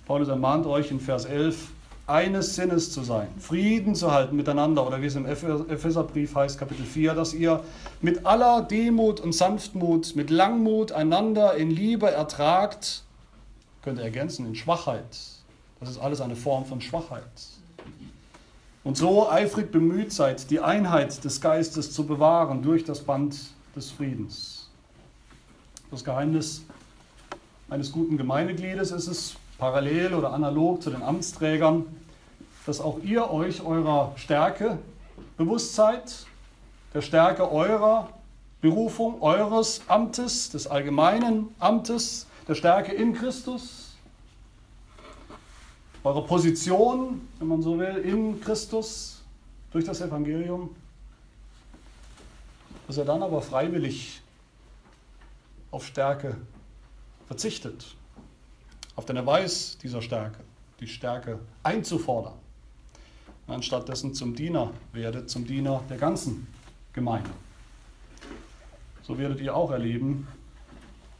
[0.07, 1.71] Paulus ermahnt euch in Vers 11,
[2.07, 6.85] eines Sinnes zu sein, Frieden zu halten miteinander oder wie es im Epheserbrief heißt, Kapitel
[6.85, 7.65] 4, dass ihr
[8.03, 13.05] mit aller Demut und Sanftmut, mit Langmut einander in Liebe ertragt,
[13.83, 15.19] könnt ihr ergänzen, in Schwachheit.
[15.81, 17.23] Das ist alles eine Form von Schwachheit.
[18.83, 23.35] Und so eifrig bemüht seid, die Einheit des Geistes zu bewahren durch das Band
[23.75, 24.69] des Friedens.
[25.91, 26.63] Das Geheimnis
[27.71, 31.87] eines guten Gemeindegliedes ist es, parallel oder analog zu den Amtsträgern,
[32.67, 34.79] dass auch ihr euch eurer Stärke
[35.37, 36.27] bewusst seid,
[36.93, 38.09] der Stärke eurer
[38.61, 43.97] Berufung, eures Amtes, des allgemeinen Amtes, der Stärke in Christus,
[46.03, 49.23] eure Position, wenn man so will, in Christus
[49.71, 50.75] durch das Evangelium,
[52.87, 54.21] dass er dann aber freiwillig
[55.71, 56.37] auf Stärke
[57.27, 57.97] verzichtet
[58.97, 60.39] auf den Erweis dieser Stärke,
[60.81, 62.35] die Stärke einzufordern,
[63.47, 66.47] anstattdessen zum Diener werdet, zum Diener der ganzen
[66.93, 67.31] Gemeinde.
[69.03, 70.27] So werdet ihr auch erleben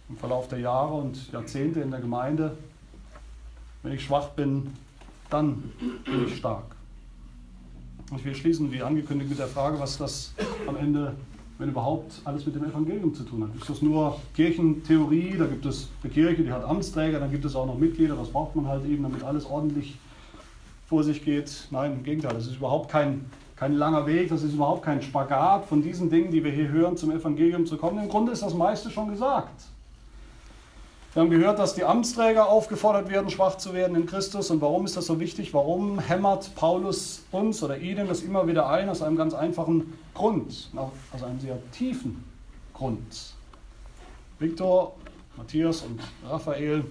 [0.09, 2.57] im Verlauf der Jahre und Jahrzehnte in der Gemeinde,
[3.83, 4.73] wenn ich schwach bin,
[5.31, 5.73] dann
[6.05, 6.75] bin ich stark.
[8.11, 10.35] Und ich will schließen, wie angekündigt, mit der Frage, was das
[10.67, 11.15] am Ende
[11.59, 13.55] wenn überhaupt alles mit dem Evangelium zu tun hat.
[13.55, 17.55] Ist das nur Kirchentheorie, da gibt es eine Kirche, die hat Amtsträger, dann gibt es
[17.55, 19.97] auch noch Mitglieder, das braucht man halt eben, damit alles ordentlich
[20.87, 21.69] vor sich geht.
[21.71, 23.25] Nein, im Gegenteil, das ist überhaupt kein,
[23.57, 26.97] kein langer Weg, das ist überhaupt kein Spagat von diesen Dingen, die wir hier hören,
[26.97, 28.03] zum Evangelium zu kommen.
[28.03, 29.65] Im Grunde ist das meiste schon gesagt.
[31.15, 34.51] Wir haben gehört, dass die Amtsträger aufgefordert werden, schwach zu werden in Christus.
[34.51, 35.55] Und warum ist das so wichtig?
[35.55, 38.89] Warum hämmert Paulus uns oder ihnen das immer wieder ein?
[38.89, 40.71] Aus einem ganz einfachen Grund,
[41.13, 42.25] aus einem sehr tiefen
[42.73, 43.33] Grund.
[44.41, 44.97] Viktor,
[45.37, 46.85] Matthias und Raphael,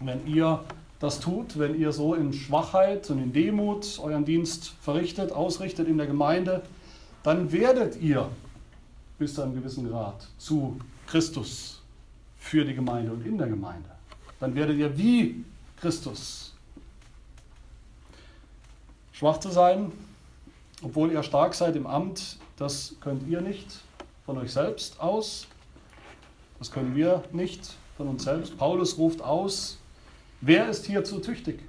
[0.00, 0.64] wenn ihr
[0.98, 5.98] das tut, wenn ihr so in Schwachheit und in Demut euren Dienst verrichtet, ausrichtet in
[5.98, 6.62] der Gemeinde,
[7.22, 8.26] dann werdet ihr
[9.18, 11.83] bis zu einem gewissen Grad zu Christus
[12.44, 13.88] für die Gemeinde und in der Gemeinde.
[14.38, 15.42] Dann werdet ihr wie
[15.80, 16.52] Christus.
[19.12, 19.90] Schwach zu sein,
[20.82, 23.80] obwohl ihr stark seid im Amt, das könnt ihr nicht
[24.26, 25.46] von euch selbst aus.
[26.58, 28.58] Das können wir nicht von uns selbst.
[28.58, 29.78] Paulus ruft aus,
[30.42, 31.60] wer ist hier zu tüchtig?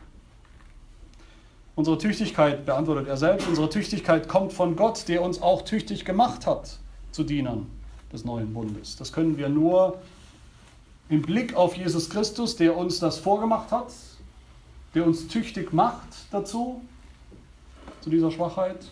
[1.76, 6.46] Unsere Tüchtigkeit, beantwortet er selbst, unsere Tüchtigkeit kommt von Gott, der uns auch tüchtig gemacht
[6.46, 6.80] hat
[7.12, 7.68] zu Dienern
[8.12, 8.98] des neuen Bundes.
[8.98, 10.02] Das können wir nur
[11.10, 13.92] im Blick auf Jesus Christus, der uns das vorgemacht hat,
[14.94, 16.82] der uns tüchtig macht dazu,
[18.02, 18.86] zu dieser Schwachheit.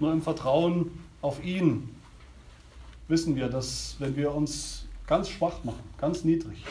[0.00, 0.90] Nur im Vertrauen
[1.22, 1.94] auf ihn
[3.08, 6.64] wissen wir, dass wenn wir uns ganz schwach machen, ganz niedrig,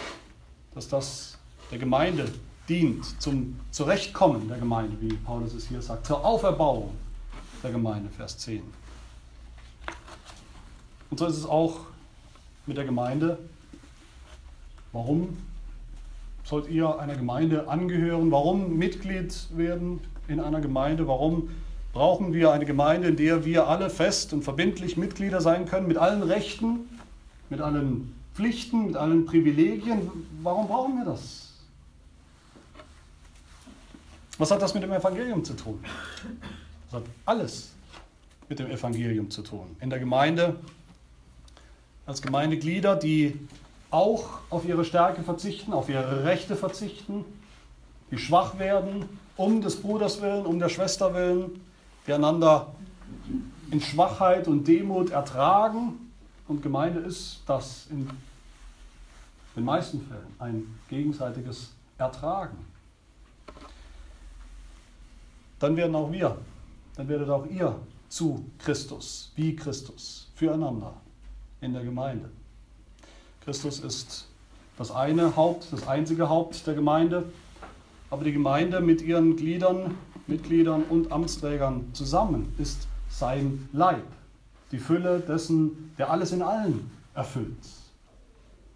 [0.74, 1.38] dass das
[1.72, 2.32] der Gemeinde
[2.70, 6.92] dient, zum Zurechtkommen der Gemeinde, wie Paulus es hier sagt, zur Auferbauung
[7.64, 8.62] der Gemeinde, Vers 10.
[11.10, 11.80] Und so ist es auch
[12.66, 13.40] mit der Gemeinde.
[14.92, 15.38] Warum
[16.44, 18.32] sollt ihr einer Gemeinde angehören?
[18.32, 21.08] Warum Mitglied werden in einer Gemeinde?
[21.08, 21.50] Warum
[21.94, 25.98] brauchen wir eine Gemeinde, in der wir alle fest und verbindlich Mitglieder sein können, mit
[25.98, 26.88] allen Rechten,
[27.50, 30.10] mit allen Pflichten, mit allen Privilegien?
[30.42, 31.48] Warum brauchen wir das?
[34.38, 35.84] Was hat das mit dem Evangelium zu tun?
[36.86, 37.72] Das hat alles
[38.48, 39.76] mit dem Evangelium zu tun.
[39.82, 40.56] In der Gemeinde
[42.06, 43.38] als Gemeindeglieder, die
[43.90, 47.26] auch auf ihre Stärke verzichten, auf ihre Rechte verzichten,
[48.12, 51.62] die schwach werden, um des Bruders willen, um der Schwester willen,
[52.06, 52.74] die einander
[53.72, 56.12] in Schwachheit und Demut ertragen.
[56.48, 58.10] Und Gemeinde ist das in
[59.56, 62.58] den meisten Fällen ein gegenseitiges Ertragen.
[65.60, 66.38] Dann werden auch wir,
[66.96, 70.94] dann werdet auch ihr zu Christus, wie Christus, füreinander
[71.62, 72.30] in der Gemeinde.
[73.48, 74.26] Christus ist
[74.78, 77.24] das eine Haupt, das einzige Haupt der Gemeinde,
[78.10, 79.96] aber die Gemeinde mit ihren Gliedern,
[80.28, 84.04] Mitgliedern und Amtsträgern zusammen ist sein Leib,
[84.74, 87.56] die Fülle dessen, der alles in allen erfüllt.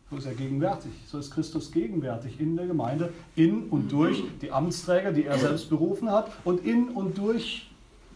[0.10, 4.54] So ist er gegenwärtig, so ist Christus gegenwärtig in der Gemeinde, in und durch die
[4.54, 7.70] Amtsträger, die er selbst berufen hat, und in und durch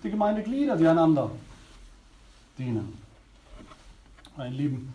[0.05, 1.31] die Gemeindeglieder, die einander
[2.57, 2.93] dienen
[4.37, 4.93] meinen lieben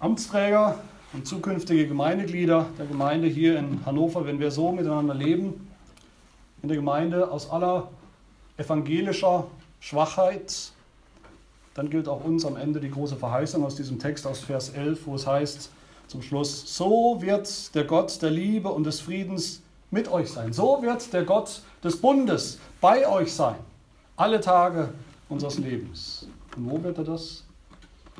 [0.00, 0.78] Amtsträger
[1.12, 5.68] und zukünftige Gemeindeglieder der Gemeinde hier in Hannover, wenn wir so miteinander leben,
[6.62, 7.88] in der Gemeinde aus aller
[8.56, 9.46] evangelischer
[9.80, 10.72] Schwachheit,
[11.74, 15.06] dann gilt auch uns am Ende die große Verheißung aus diesem Text aus Vers 11,
[15.06, 15.70] wo es heißt
[16.06, 20.52] zum Schluss, so wird der Gott der Liebe und des Friedens mit euch sein.
[20.52, 23.56] So wird der Gott des Bundes bei euch sein,
[24.16, 24.90] alle Tage
[25.28, 26.28] unseres Lebens.
[26.56, 27.44] Und wo wird er das?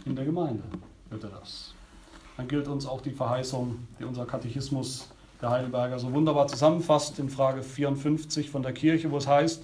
[0.04, 0.62] in der Gemeinde
[1.10, 1.74] wird das.
[2.36, 5.08] Dann gilt uns auch die Verheißung, die unser Katechismus
[5.40, 9.62] der Heidelberger so wunderbar zusammenfasst in Frage 54 von der Kirche, wo es heißt,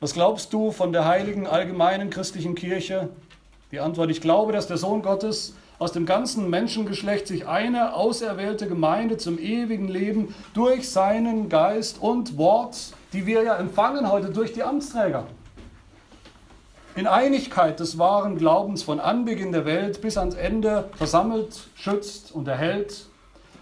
[0.00, 3.08] was glaubst du von der heiligen allgemeinen christlichen Kirche?
[3.70, 8.68] Die Antwort, ich glaube, dass der Sohn Gottes aus dem ganzen Menschengeschlecht sich eine auserwählte
[8.68, 14.52] Gemeinde zum ewigen Leben durch seinen Geist und Wort, die wir ja empfangen heute durch
[14.52, 15.26] die Amtsträger,
[16.94, 22.46] in Einigkeit des wahren Glaubens von Anbeginn der Welt bis ans Ende versammelt, schützt und
[22.48, 23.06] erhält.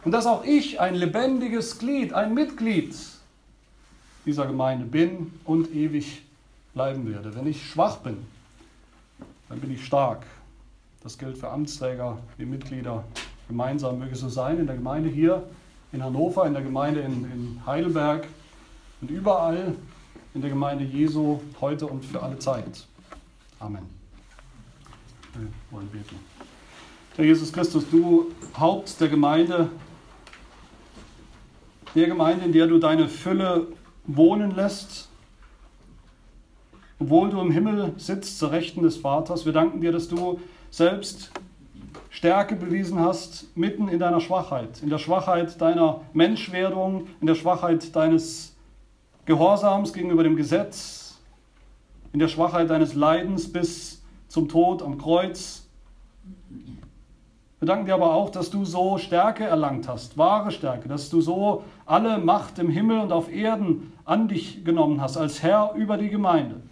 [0.04, 2.94] Und dass auch ich ein lebendiges Glied, ein Mitglied
[4.26, 6.22] dieser Gemeinde bin und ewig
[6.74, 7.34] bleiben werde.
[7.34, 8.18] Wenn ich schwach bin,
[9.48, 10.24] dann bin ich stark.
[11.02, 13.04] Das gilt für Amtsträger wie Mitglieder
[13.48, 13.98] gemeinsam.
[13.98, 15.42] Möge so sein in der Gemeinde hier
[15.92, 18.26] in Hannover, in der Gemeinde in, in Heidelberg
[19.00, 19.74] und überall
[20.34, 22.86] in der Gemeinde Jesu heute und für alle Zeit.
[23.60, 23.82] Amen.
[25.34, 26.18] Wir wollen beten.
[27.14, 29.68] Herr Jesus Christus, du Haupt der Gemeinde,
[31.94, 33.66] der Gemeinde, in der du deine Fülle
[34.06, 35.10] wohnen lässt,
[36.98, 39.44] obwohl du im Himmel sitzt zur Rechten des Vaters.
[39.44, 41.30] Wir danken dir, dass du selbst
[42.08, 47.94] Stärke bewiesen hast, mitten in deiner Schwachheit, in der Schwachheit deiner Menschwerdung, in der Schwachheit
[47.94, 48.56] deines
[49.26, 51.09] Gehorsams gegenüber dem Gesetz,
[52.12, 55.66] in der Schwachheit deines Leidens bis zum Tod am Kreuz.
[57.58, 61.20] Wir danken dir aber auch, dass du so Stärke erlangt hast, wahre Stärke, dass du
[61.20, 65.98] so alle Macht im Himmel und auf Erden an dich genommen hast, als Herr über
[65.98, 66.62] die Gemeinde.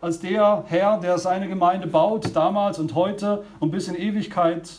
[0.00, 4.70] Als der Herr, der seine Gemeinde baut, damals und heute und bis in Ewigkeit,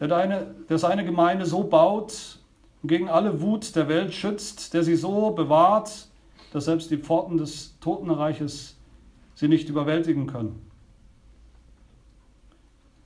[0.00, 2.38] der, deine, der seine Gemeinde so baut
[2.82, 6.09] und gegen alle Wut der Welt schützt, der sie so bewahrt,
[6.52, 8.76] dass selbst die Pforten des Totenreiches
[9.34, 10.60] sie nicht überwältigen können.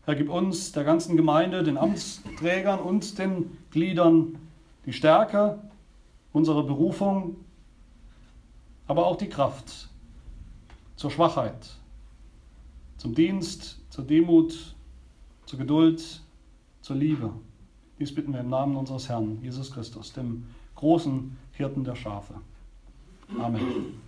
[0.04, 4.38] Herr, gib uns, der ganzen Gemeinde, den Amtsträgern und den Gliedern
[4.84, 5.58] die Stärke,
[6.32, 7.36] unsere Berufung,
[8.86, 9.88] aber auch die Kraft
[10.96, 11.70] zur Schwachheit,
[12.98, 14.74] zum Dienst, zur Demut,
[15.46, 16.22] zur Geduld,
[16.82, 17.32] zur Liebe.
[17.98, 22.34] Dies bitten wir im Namen unseres Herrn Jesus Christus, dem großen Hirten der Schafe.
[23.30, 24.00] Amen.